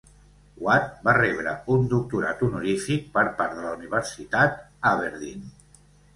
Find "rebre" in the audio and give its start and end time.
1.17-1.53